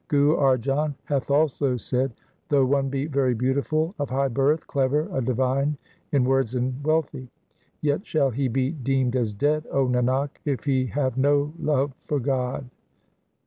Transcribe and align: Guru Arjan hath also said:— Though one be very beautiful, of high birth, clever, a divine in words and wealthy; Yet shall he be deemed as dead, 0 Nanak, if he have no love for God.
Guru 0.07 0.35
Arjan 0.35 0.95
hath 1.03 1.29
also 1.29 1.77
said:— 1.77 2.11
Though 2.49 2.65
one 2.65 2.89
be 2.89 3.05
very 3.05 3.35
beautiful, 3.35 3.93
of 3.99 4.09
high 4.09 4.29
birth, 4.29 4.65
clever, 4.65 5.07
a 5.15 5.21
divine 5.21 5.77
in 6.11 6.25
words 6.25 6.55
and 6.55 6.83
wealthy; 6.83 7.29
Yet 7.81 8.07
shall 8.07 8.31
he 8.31 8.47
be 8.47 8.71
deemed 8.71 9.15
as 9.15 9.31
dead, 9.35 9.61
0 9.65 9.89
Nanak, 9.89 10.29
if 10.43 10.63
he 10.63 10.87
have 10.87 11.19
no 11.19 11.53
love 11.59 11.93
for 12.01 12.19
God. 12.19 12.65